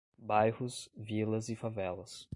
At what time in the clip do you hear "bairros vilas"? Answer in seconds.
0.17-1.47